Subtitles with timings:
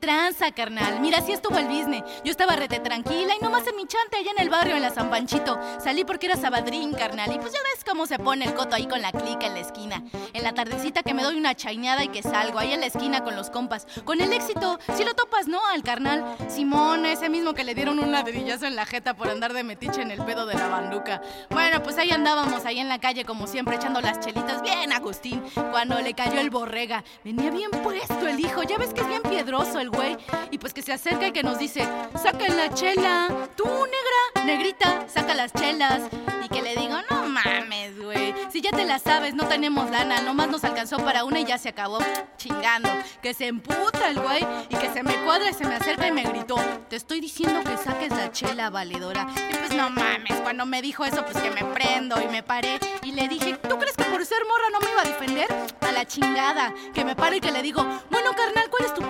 [0.00, 1.00] Tranza, carnal?
[1.00, 2.02] Mira, así estuvo el business.
[2.24, 4.90] Yo estaba rete tranquila y nomás en mi chante allá en el barrio, en la
[4.90, 5.58] San Panchito.
[5.78, 7.32] Salí porque era sabadrín, carnal.
[7.32, 9.60] Y pues ya ves cómo se pone el coto ahí con la clica en la
[9.60, 10.02] esquina.
[10.32, 13.22] En la tardecita que me doy una chaineada y que salgo ahí en la esquina
[13.22, 13.86] con los compas.
[14.04, 15.60] Con el éxito, si lo topas, ¿no?
[15.66, 16.24] Al carnal.
[16.48, 20.00] Simón, ese mismo que le dieron un ladrillazo en la jeta por andar de metiche
[20.00, 21.20] en el pedo de la banduca.
[21.50, 25.42] Bueno, pues ahí andábamos, ahí en la calle, como siempre, echando las chelitas bien Agustín.
[25.70, 27.04] Cuando le cayó el borrega.
[27.22, 28.62] Venía bien puesto el hijo.
[28.62, 30.16] Ya ves que es bien piedroso el güey.
[30.50, 31.86] Y pues que se acerca y que nos dice,
[32.22, 33.28] saquen la chela.
[33.56, 36.02] Tú, negra, negrita, saca las chelas.
[36.44, 38.34] Y que le digo, no mames, güey.
[38.50, 40.20] Si ya te la sabes, no tenemos lana.
[40.22, 41.98] Nomás nos alcanzó para una y ya se acabó.
[42.36, 42.88] Chingando.
[43.22, 46.12] Que se emputa el güey y que se me cuadra y se me acerca y
[46.12, 46.56] me gritó,
[46.88, 49.26] te estoy diciendo que saques la chela, valedora.
[49.50, 52.78] Y pues no mames, cuando me dijo eso, pues que me prendo y me paré.
[53.02, 55.48] Y le dije, ¿tú crees que por ser morra no me iba a defender?
[55.80, 56.74] A la chingada.
[56.94, 59.02] Que me paro y que le digo, bueno, carnal, ¿cuál es tu?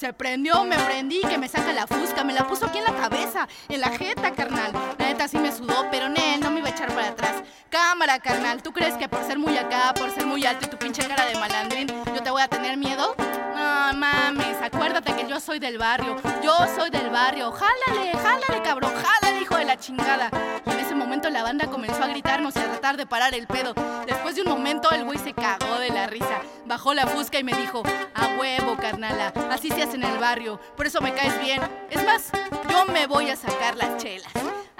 [0.00, 2.94] Se prendió, me prendí, que me saca la fusca, me la puso aquí en la
[2.94, 4.72] cabeza, en la jeta, carnal.
[4.98, 7.42] La neta sí me sudó, pero Nel no me iba a echar para atrás.
[7.68, 10.78] Cámara, carnal, ¿tú crees que por ser muy acá, por ser muy alto y tu
[10.78, 13.14] pinche cara de malandrín, yo te voy a tener miedo?
[13.92, 17.50] Mames, acuérdate que yo soy del barrio, yo soy del barrio.
[17.50, 20.30] Jálale, jálale, cabrón, jálale, hijo de la chingada.
[20.64, 23.46] Y en ese momento la banda comenzó a gritarnos y a tratar de parar el
[23.46, 23.74] pedo.
[24.06, 27.44] Después de un momento el güey se cagó de la risa, bajó la fusca y
[27.44, 27.82] me dijo,
[28.14, 31.60] a huevo, carnala, así se hace en el barrio, por eso me caes bien.
[31.90, 32.30] Es más,
[32.68, 34.32] yo me voy a sacar las chelas.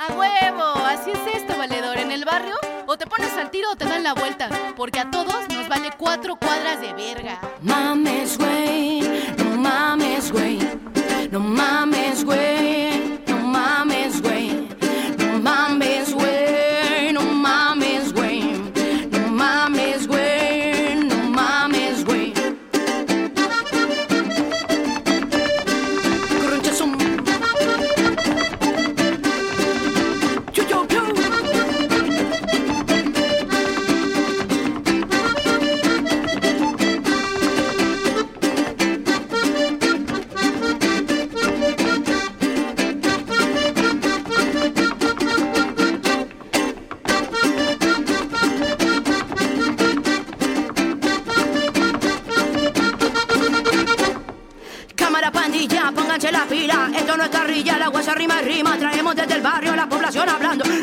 [0.02, 1.98] A huevo, así es esto, valedor.
[1.98, 2.54] En el barrio,
[2.86, 5.90] o te pones al tiro o te dan la vuelta, porque a todos nos vale
[5.98, 7.38] cuatro cuadras de verga.
[7.60, 9.02] Mames, güey,
[9.36, 10.58] no mames, güey,
[11.30, 12.39] no mames, güey,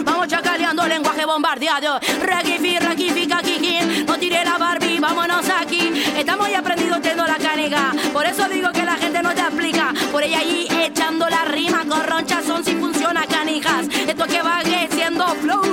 [0.06, 2.00] Vamos chacaleando, lenguaje bombardeado.
[2.22, 4.06] Raquifi, raquifica, kiki.
[4.06, 5.92] No tire la Barbie, vámonos aquí.
[6.18, 7.94] Estamos ya aprendidos teniendo la canega.
[8.14, 9.94] Por eso digo que la gente no te aplica.
[10.12, 11.84] Por ella allí echando la rima.
[11.86, 13.88] Corroncha son si funciona, canijas.
[14.08, 15.67] Esto que va siendo flow.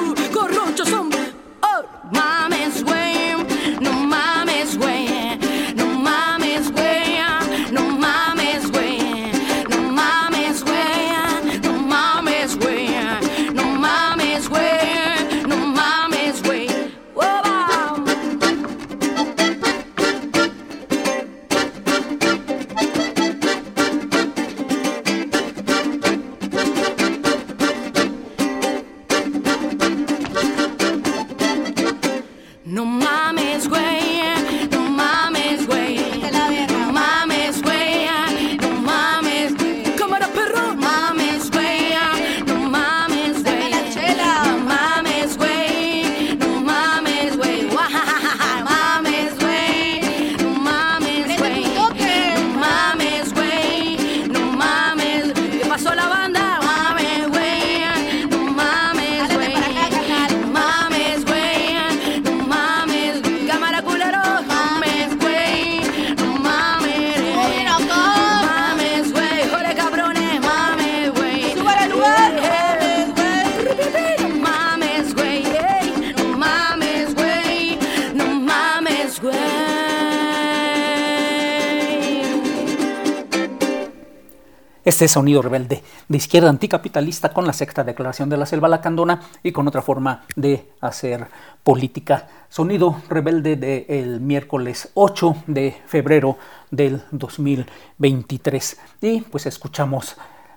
[32.75, 34.14] No mames, güey.
[84.85, 89.51] Este sonido rebelde de izquierda anticapitalista con la sexta declaración de la selva lacandona y
[89.51, 91.27] con otra forma de hacer
[91.63, 92.29] política.
[92.51, 96.37] Sonido rebelde del miércoles 8 de febrero
[96.71, 98.79] del 2023.
[99.01, 100.17] Y pues escuchamos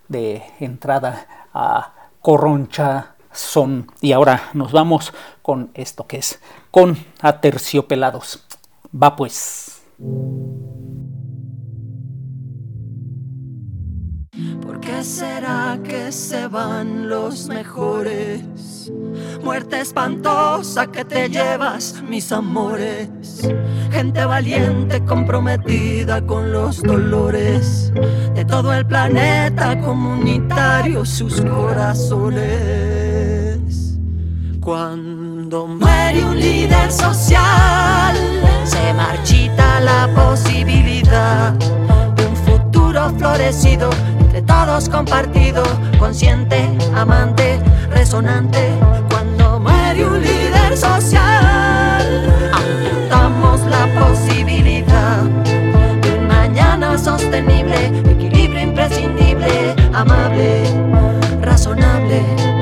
[0.09, 3.89] de entrada a Corroncha Son.
[4.01, 8.45] Y ahora nos vamos con esto que es con aterciopelados.
[8.91, 9.81] Va pues.
[14.87, 18.89] Qué será que se van los mejores?
[19.43, 23.09] Muerte espantosa que te llevas, mis amores.
[23.91, 27.91] Gente valiente comprometida con los dolores
[28.33, 32.37] de todo el planeta comunitario, sus corazones.
[34.61, 38.15] Cuando muere un líder social,
[38.63, 43.89] se marchita la posibilidad de un futuro florecido
[44.47, 45.63] todos compartido,
[45.99, 47.59] consciente, amante,
[47.91, 48.71] resonante.
[49.09, 55.21] Cuando muere un líder social, apuntamos la posibilidad
[56.01, 60.63] de un mañana sostenible, equilibrio imprescindible, amable,
[61.41, 62.56] razonable.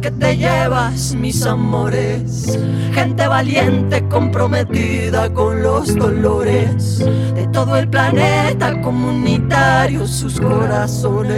[0.00, 2.58] Que te llevas, mis amores.
[2.92, 11.30] Gente valiente comprometida con los dolores de todo el planeta comunitario, sus corazones.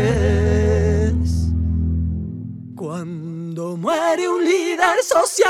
[2.75, 5.45] Cuando muere un líder social.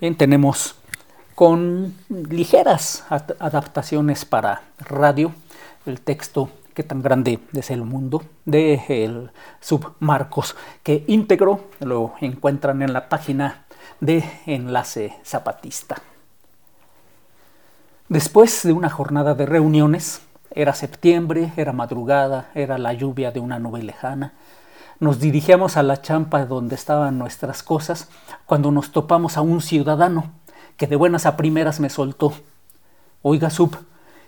[0.00, 0.76] Bien, tenemos
[1.34, 5.32] con ligeras ad- adaptaciones para radio
[5.88, 8.22] el texto ¿Qué tan grande es el mundo?
[8.44, 10.54] de el Submarcos,
[10.84, 13.64] que íntegro lo encuentran en la página
[13.98, 15.96] de Enlace Zapatista.
[18.08, 23.58] Después de una jornada de reuniones, era septiembre, era madrugada, era la lluvia de una
[23.58, 24.34] nube lejana,
[25.00, 28.08] nos dirigíamos a la champa donde estaban nuestras cosas
[28.46, 30.30] cuando nos topamos a un ciudadano
[30.76, 32.34] que de buenas a primeras me soltó.
[33.22, 33.76] Oiga, Sub,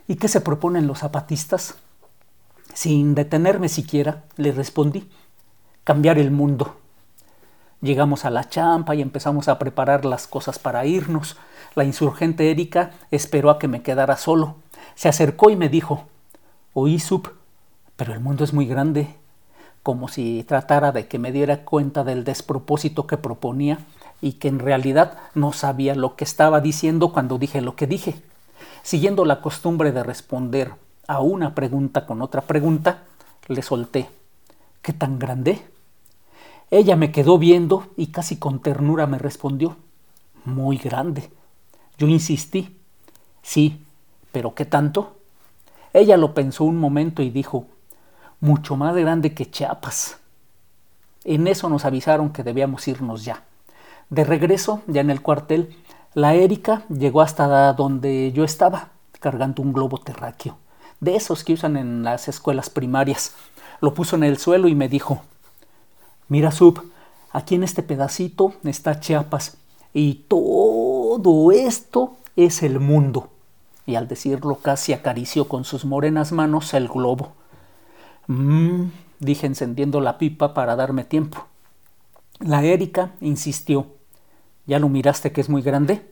[0.07, 1.75] ¿y qué se proponen los zapatistas?
[2.73, 5.09] Sin detenerme siquiera, le respondí,
[5.83, 6.77] cambiar el mundo.
[7.81, 11.37] Llegamos a la champa y empezamos a preparar las cosas para irnos.
[11.75, 14.57] La insurgente Erika esperó a que me quedara solo.
[14.95, 16.07] Se acercó y me dijo,
[16.73, 17.31] oí, Sub,
[17.95, 19.15] pero el mundo es muy grande
[19.83, 23.79] como si tratara de que me diera cuenta del despropósito que proponía
[24.21, 28.21] y que en realidad no sabía lo que estaba diciendo cuando dije lo que dije.
[28.83, 30.73] Siguiendo la costumbre de responder
[31.07, 33.03] a una pregunta con otra pregunta,
[33.47, 34.09] le solté.
[34.81, 35.61] ¿Qué tan grande?
[36.71, 39.77] Ella me quedó viendo y casi con ternura me respondió.
[40.45, 41.29] Muy grande.
[41.97, 42.77] Yo insistí.
[43.43, 43.85] Sí,
[44.31, 45.17] pero ¿qué tanto?
[45.93, 47.67] Ella lo pensó un momento y dijo,
[48.39, 50.17] mucho más grande que Chiapas.
[51.23, 53.43] En eso nos avisaron que debíamos irnos ya.
[54.09, 55.75] De regreso, ya en el cuartel,
[56.13, 58.89] la Erika llegó hasta donde yo estaba,
[59.19, 60.57] cargando un globo terráqueo,
[60.99, 63.35] de esos que usan en las escuelas primarias.
[63.79, 65.21] Lo puso en el suelo y me dijo,
[66.27, 66.81] Mira, Sub,
[67.31, 69.57] aquí en este pedacito está Chiapas
[69.93, 73.29] y todo esto es el mundo.
[73.85, 77.33] Y al decirlo casi acarició con sus morenas manos el globo.
[78.27, 81.45] Mmm, dije encendiendo la pipa para darme tiempo.
[82.39, 83.87] La Erika insistió.
[84.71, 86.09] ¿Ya lo miraste que es muy grande?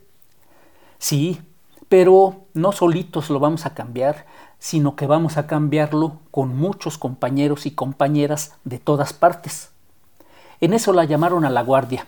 [0.98, 1.40] Sí,
[1.88, 4.26] pero no solitos lo vamos a cambiar,
[4.58, 9.70] sino que vamos a cambiarlo con muchos compañeros y compañeras de todas partes.
[10.60, 12.06] En eso la llamaron a la guardia.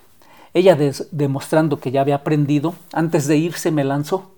[0.52, 0.76] Ella,
[1.10, 4.32] demostrando que ya había aprendido, antes de irse me lanzó.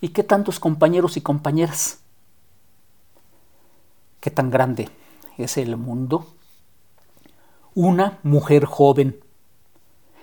[0.00, 1.98] ¿Y qué tantos compañeros y compañeras?
[4.20, 4.88] ¿Qué tan grande
[5.36, 6.28] es el mundo?
[7.74, 9.18] Una mujer joven.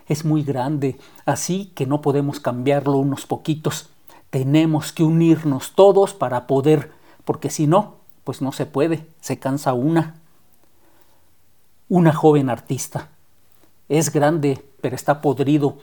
[0.08, 3.90] Es muy grande, así que no podemos cambiarlo unos poquitos.
[4.30, 6.92] Tenemos que unirnos todos para poder,
[7.26, 10.16] porque si no, pues no se puede, se cansa una.
[11.90, 13.10] Una joven artista.
[13.90, 15.78] Es grande, pero está podrido.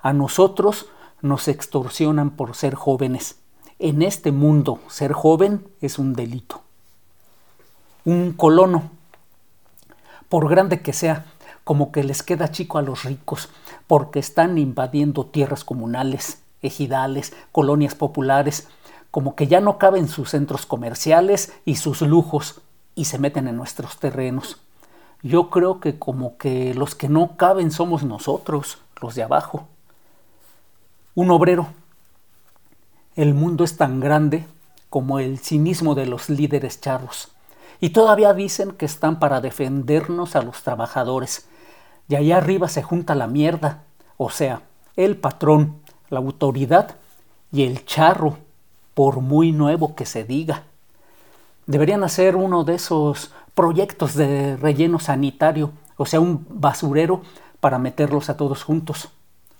[0.00, 0.86] A nosotros
[1.22, 3.36] nos extorsionan por ser jóvenes.
[3.78, 6.62] En este mundo, ser joven es un delito.
[8.04, 8.90] Un colono,
[10.28, 11.26] por grande que sea,
[11.68, 13.50] como que les queda chico a los ricos,
[13.86, 18.68] porque están invadiendo tierras comunales, ejidales, colonias populares,
[19.10, 22.62] como que ya no caben sus centros comerciales y sus lujos,
[22.94, 24.58] y se meten en nuestros terrenos
[25.22, 29.66] yo creo que como que los que no caben somos nosotros, los de abajo.
[31.14, 31.68] Un obrero.
[33.16, 34.46] El mundo es tan grande
[34.90, 37.32] como el cinismo de los líderes charros.
[37.80, 41.48] Y todavía dicen que están para defendernos a los trabajadores.
[42.08, 43.82] Y allá arriba se junta la mierda,
[44.16, 44.62] o sea,
[44.96, 45.76] el patrón,
[46.08, 46.96] la autoridad
[47.52, 48.38] y el charro,
[48.94, 50.64] por muy nuevo que se diga.
[51.66, 57.22] Deberían hacer uno de esos proyectos de relleno sanitario, o sea, un basurero
[57.60, 59.10] para meterlos a todos juntos.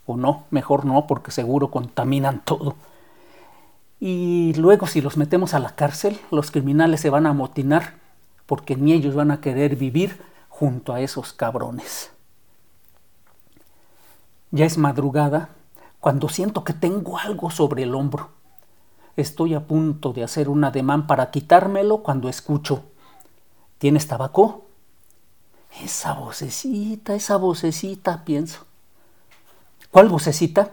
[0.07, 2.76] O no, mejor no, porque seguro contaminan todo.
[4.00, 7.95] Y luego si los metemos a la cárcel, los criminales se van a amotinar,
[8.47, 12.11] porque ni ellos van a querer vivir junto a esos cabrones.
[14.50, 15.50] Ya es madrugada
[16.00, 18.31] cuando siento que tengo algo sobre el hombro.
[19.17, 22.85] Estoy a punto de hacer un ademán para quitármelo cuando escucho
[23.78, 24.64] ¿Tienes tabaco?
[25.85, 28.67] Esa vocecita, esa vocecita, pienso.
[29.93, 30.73] ¿Cuál vocecita?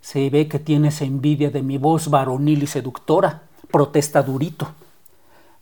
[0.00, 4.68] Se ve que tienes envidia de mi voz varonil y seductora, protesta Durito.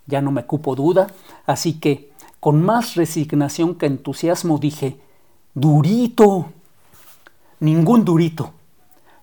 [0.05, 1.07] Ya no me cupo duda,
[1.47, 5.01] así que, con más resignación que entusiasmo, dije,
[5.55, 6.53] Durito.
[7.59, 8.53] Ningún Durito.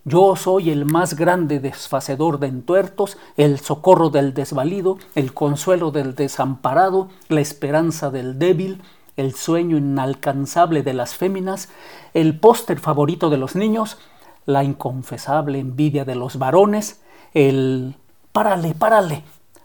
[0.06, 6.16] Yo soy el más grande desfacedor de entuertos, el socorro del desvalido, el consuelo del
[6.16, 8.82] desamparado, la esperanza del débil,
[9.18, 11.70] el sueño inalcanzable de las féminas,
[12.16, 14.00] el póster favorito de los niños,
[14.48, 17.02] la inconfesable envidia de los varones,
[17.36, 17.96] el
[18.32, 19.24] párale, párale,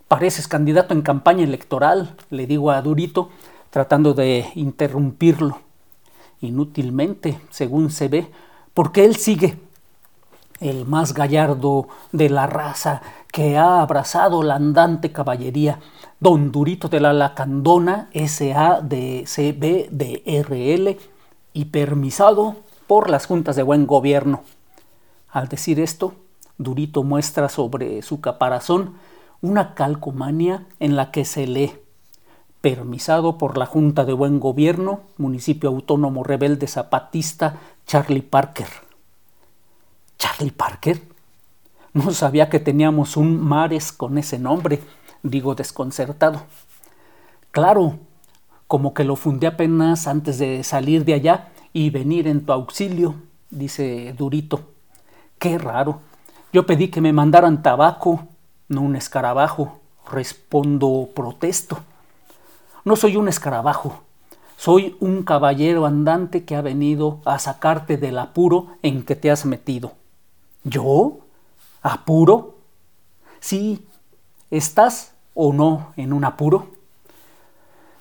[0.08, 3.30] pareces candidato en campaña electoral, le digo a Durito,
[3.70, 5.58] tratando de interrumpirlo.
[6.42, 8.30] Inútilmente, según se ve,
[8.78, 9.58] porque él sigue
[10.60, 15.80] el más gallardo de la raza que ha abrazado la andante caballería,
[16.20, 20.98] don Durito de la Lacandona, S.A.D.C.B.D.R.L.
[21.54, 22.54] y permisado
[22.86, 24.44] por las juntas de buen gobierno.
[25.28, 26.14] Al decir esto,
[26.56, 28.94] Durito muestra sobre su caparazón
[29.40, 31.72] una calcomanía en la que se lee
[32.76, 37.56] permisado por la Junta de Buen Gobierno, Municipio Autónomo Rebelde Zapatista
[37.86, 38.66] Charlie Parker.
[40.18, 41.00] Charlie Parker.
[41.94, 44.82] No sabía que teníamos un Mares con ese nombre,
[45.22, 46.42] digo desconcertado.
[47.52, 48.00] Claro,
[48.66, 53.14] como que lo fundé apenas antes de salir de allá y venir en tu auxilio,
[53.48, 54.74] dice Durito.
[55.38, 56.00] Qué raro.
[56.52, 58.26] Yo pedí que me mandaran tabaco,
[58.68, 59.80] no un escarabajo.
[60.10, 61.78] Respondo protesto.
[62.88, 64.00] No soy un escarabajo.
[64.56, 69.44] Soy un caballero andante que ha venido a sacarte del apuro en que te has
[69.44, 69.92] metido.
[70.64, 71.18] ¿Yo?
[71.82, 72.54] ¿Apuro?
[73.40, 73.86] Sí,
[74.50, 76.68] ¿estás o no en un apuro?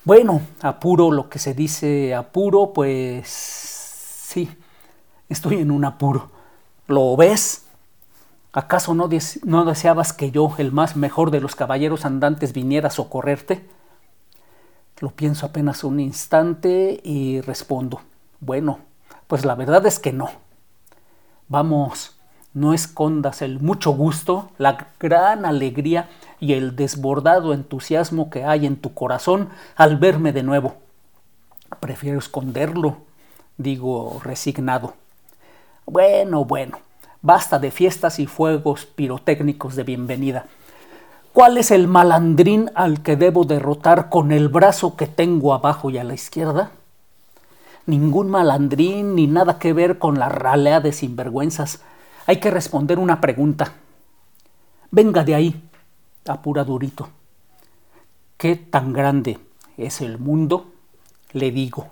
[0.05, 4.49] Bueno, apuro, lo que se dice apuro, pues sí,
[5.27, 6.29] estoy en un apuro.
[6.87, 7.65] ¿Lo ves?
[8.53, 9.09] ¿Acaso no,
[9.43, 13.75] no, deseabas que yo, el más mejor de los caballeros andantes, viniera a socorrerte?
[14.99, 18.01] Lo pienso apenas un instante y respondo,
[18.39, 18.79] bueno,
[19.27, 20.29] pues la verdad es que no.
[21.47, 22.17] Vamos,
[22.53, 28.77] no escondas el mucho gusto, la gran alegría y el desbordado entusiasmo que hay en
[28.77, 30.77] tu corazón al verme de nuevo.
[31.79, 32.97] Prefiero esconderlo,
[33.57, 34.95] digo resignado.
[35.85, 36.79] Bueno, bueno,
[37.21, 40.47] basta de fiestas y fuegos pirotécnicos de bienvenida.
[41.37, 45.99] ¿Cuál es el malandrín al que debo derrotar con el brazo que tengo abajo y
[45.99, 46.71] a la izquierda?
[47.85, 51.83] Ningún malandrín ni nada que ver con la ralea de sinvergüenzas.
[52.25, 53.73] Hay que responder una pregunta.
[54.89, 55.69] Venga de ahí,
[56.27, 57.09] apura Durito.
[58.37, 59.37] ¿Qué tan grande
[59.77, 60.71] es el mundo?
[61.33, 61.89] Le digo.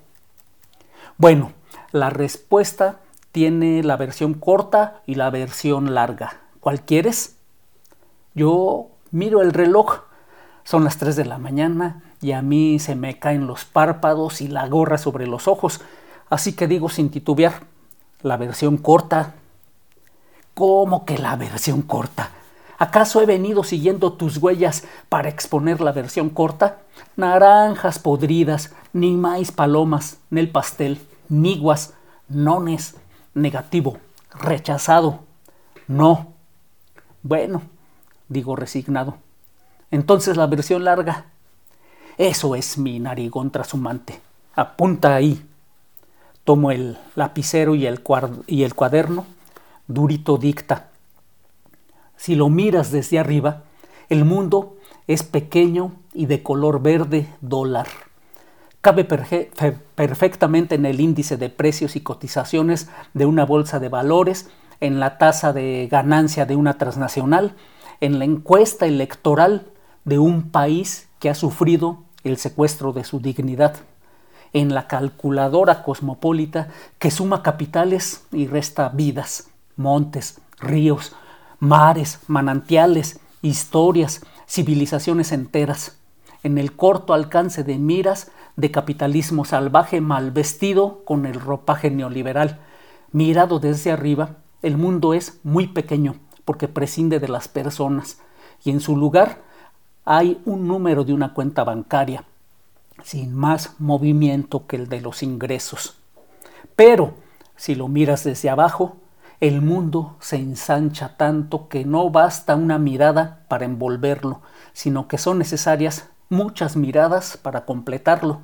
[1.18, 1.52] Bueno,
[1.92, 2.98] la respuesta
[3.30, 6.40] tiene la versión corta y la versión larga.
[6.58, 7.36] ¿Cuál quieres?
[8.34, 10.00] Yo miro el reloj.
[10.64, 14.48] Son las 3 de la mañana y a mí se me caen los párpados y
[14.48, 15.80] la gorra sobre los ojos.
[16.28, 17.62] Así que digo sin titubear,
[18.22, 19.34] la versión corta.
[20.54, 22.30] ¿Cómo que la versión corta?
[22.78, 26.78] ¿Acaso he venido siguiendo tus huellas para exponer la versión corta?
[27.16, 31.94] Naranjas podridas, ni maíz palomas, el pastel, niguas,
[32.28, 32.96] nones,
[33.34, 33.98] negativo,
[34.30, 35.20] rechazado.
[35.86, 36.34] No.
[37.22, 37.62] Bueno,
[38.28, 39.16] digo resignado.
[39.90, 41.26] Entonces la versión larga.
[42.18, 44.20] Eso es mi narigón trashumante.
[44.54, 45.44] Apunta ahí.
[46.44, 48.02] Tomo el lapicero y el,
[48.46, 49.26] y el cuaderno.
[49.86, 50.88] Durito dicta.
[52.16, 53.64] Si lo miras desde arriba,
[54.08, 57.86] el mundo es pequeño y de color verde dólar.
[58.80, 64.48] Cabe perfectamente en el índice de precios y cotizaciones de una bolsa de valores,
[64.80, 67.56] en la tasa de ganancia de una transnacional,
[68.00, 69.66] en la encuesta electoral
[70.04, 73.76] de un país que ha sufrido el secuestro de su dignidad,
[74.52, 81.14] en la calculadora cosmopolita que suma capitales y resta vidas, montes, ríos,
[81.58, 85.98] mares, manantiales, historias, civilizaciones enteras,
[86.42, 92.60] en el corto alcance de miras de capitalismo salvaje mal vestido con el ropaje neoliberal.
[93.12, 98.18] Mirado desde arriba, el mundo es muy pequeño porque prescinde de las personas
[98.64, 99.42] y en su lugar
[100.06, 102.24] hay un número de una cuenta bancaria,
[103.02, 105.98] sin más movimiento que el de los ingresos.
[106.76, 107.14] Pero,
[107.56, 108.96] si lo miras desde abajo,
[109.40, 114.40] el mundo se ensancha tanto que no basta una mirada para envolverlo,
[114.72, 118.40] sino que son necesarias muchas miradas para completarlo.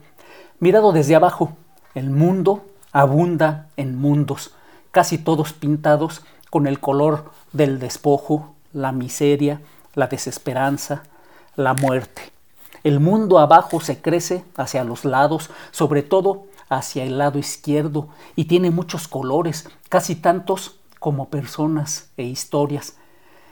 [0.58, 1.56] Mirado desde abajo,
[1.94, 4.54] el mundo abunda en mundos,
[4.90, 9.60] casi todos pintados con el color del despojo, la miseria,
[9.94, 11.02] la desesperanza,
[11.56, 12.32] la muerte.
[12.84, 18.46] El mundo abajo se crece hacia los lados, sobre todo hacia el lado izquierdo, y
[18.46, 22.96] tiene muchos colores, casi tantos como personas e historias,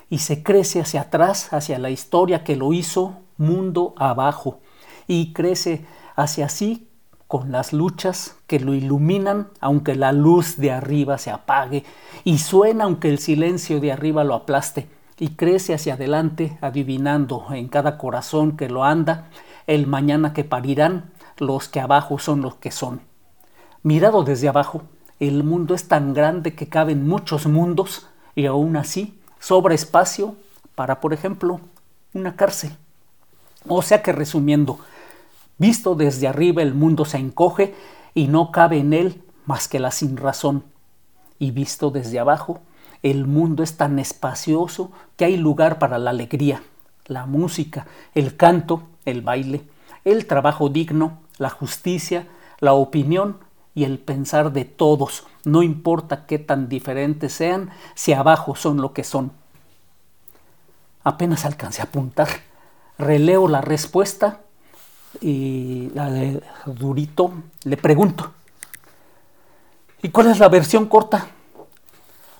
[0.08, 4.60] y se crece hacia atrás, hacia la historia que lo hizo mundo abajo,
[5.06, 5.84] y crece
[6.16, 6.89] hacia sí
[7.30, 11.84] con las luchas que lo iluminan aunque la luz de arriba se apague,
[12.24, 17.68] y suena aunque el silencio de arriba lo aplaste, y crece hacia adelante adivinando en
[17.68, 19.28] cada corazón que lo anda
[19.68, 23.00] el mañana que parirán los que abajo son los que son.
[23.84, 24.82] Mirado desde abajo,
[25.20, 30.34] el mundo es tan grande que caben muchos mundos y aún así sobra espacio
[30.74, 31.60] para, por ejemplo,
[32.12, 32.76] una cárcel.
[33.68, 34.80] O sea que resumiendo,
[35.60, 37.74] visto desde arriba el mundo se encoge
[38.14, 40.64] y no cabe en él más que la sin razón.
[41.38, 42.60] Y visto desde abajo,
[43.02, 46.62] el mundo es tan espacioso que hay lugar para la alegría,
[47.06, 49.62] la música, el canto, el baile,
[50.04, 52.26] el trabajo digno, la justicia,
[52.58, 53.36] la opinión
[53.74, 58.94] y el pensar de todos, no importa qué tan diferentes sean, si abajo son lo
[58.94, 59.32] que son.
[61.04, 62.28] Apenas alcancé a apuntar.
[62.98, 64.40] Releo la respuesta
[65.20, 67.32] y la de Durito
[67.64, 68.32] le pregunto,
[70.02, 71.28] ¿y cuál es la versión corta?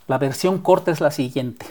[0.06, 1.66] La versión corta es la siguiente.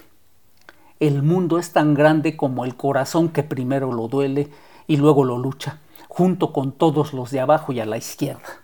[0.99, 4.49] El mundo es tan grande como el corazón que primero lo duele
[4.87, 8.59] y luego lo lucha, junto con todos los de abajo y a la izquierda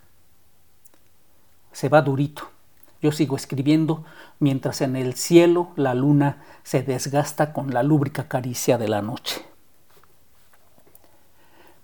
[1.76, 2.44] se va durito.
[3.02, 4.06] Yo sigo escribiendo
[4.40, 9.46] mientras en el cielo la luna se desgasta con la lúbrica caricia de la noche.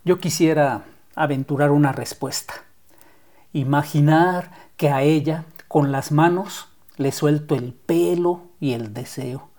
[0.03, 0.85] Yo quisiera
[1.15, 2.55] aventurar una respuesta.
[3.53, 9.49] Imaginar que a ella con las manos le suelto el pelo y el deseo,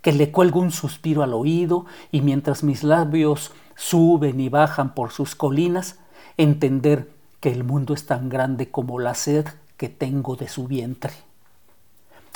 [0.00, 5.10] que le cuelgo un suspiro al oído y mientras mis labios suben y bajan por
[5.10, 5.98] sus colinas,
[6.38, 7.10] entender
[7.40, 11.12] que el mundo es tan grande como la sed que tengo de su vientre.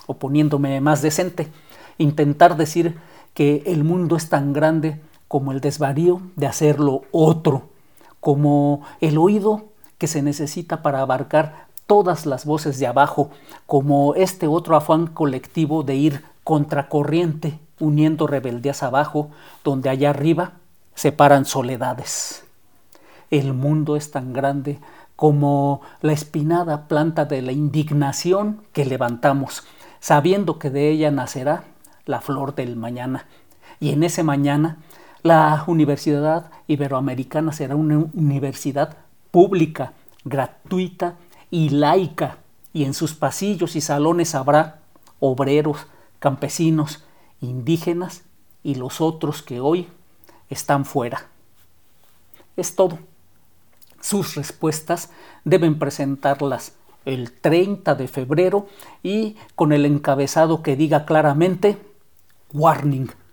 [0.07, 1.49] O poniéndome más decente,
[1.97, 2.99] intentar decir
[3.33, 5.01] que el mundo es tan grande
[5.35, 7.63] como el desvarío de hacerlo otro,
[8.21, 9.65] como el oído
[9.99, 13.31] que se necesita para abarcar todas las voces de abajo,
[13.67, 19.31] como este otro afán colectivo de ir contracorriente, uniendo rebeldías abajo,
[19.65, 20.53] donde allá arriba
[20.95, 22.45] se paran soledades.
[23.33, 24.79] El mundo es tan grande
[25.17, 29.65] como la espinada planta de la indignación que levantamos,
[29.99, 31.65] sabiendo que de ella nacerá
[32.07, 33.27] la flor del mañana.
[33.81, 34.79] Y en ese mañana
[35.25, 38.99] la Universidad Iberoamericana será una universidad
[39.31, 41.17] pública, gratuita
[41.51, 42.37] y laica,
[42.75, 44.81] y en sus pasillos y salones habrá
[45.21, 45.87] obreros,
[46.19, 47.05] campesinos,
[47.41, 48.23] indígenas
[48.63, 49.89] y los otros que hoy
[50.51, 51.29] están fuera.
[52.59, 52.99] Es todo.
[54.03, 55.11] Sus respuestas
[55.43, 56.75] deben presentarlas
[57.07, 58.67] el 30 de febrero
[59.03, 61.79] y con el encabezado que diga claramente
[62.53, 63.24] Warning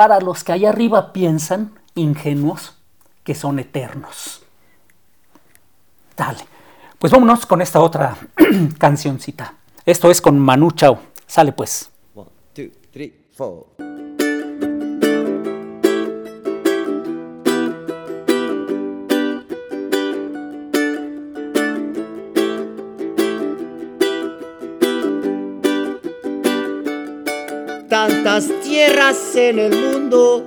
[0.00, 2.74] para los que allá arriba piensan, ingenuos,
[3.22, 4.40] que son eternos.
[6.16, 6.38] Dale.
[6.98, 8.16] Pues vámonos con esta otra
[8.78, 9.56] cancioncita.
[9.84, 10.98] Esto es con Manu Chao.
[11.26, 11.90] Sale pues.
[12.14, 13.89] One, two, three, four.
[28.02, 30.42] Tantas tierras en el mundo,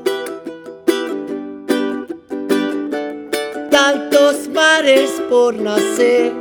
[3.69, 6.33] tantos mares por nacer,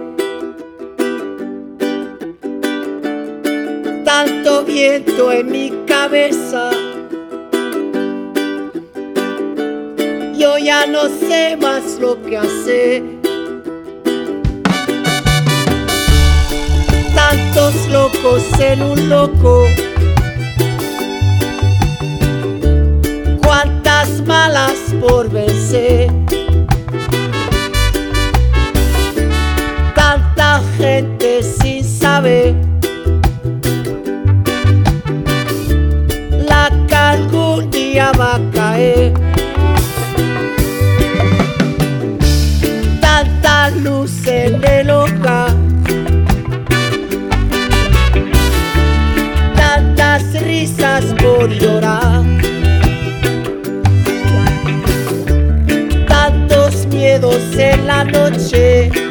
[4.06, 6.70] tanto viento en mi cabeza.
[10.34, 13.02] Yo ya no sé más lo que hacer.
[17.14, 19.66] Tantos locos en un loco.
[24.44, 26.10] Malas por vencer.
[29.94, 32.56] Tanta gente sin saber.
[36.48, 39.14] La que algún día va a caer.
[43.00, 44.88] Tanta luz en el.
[49.54, 52.11] Tantas risas por llorar.
[57.92, 59.01] La noche.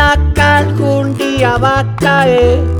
[0.00, 2.79] sacar un día.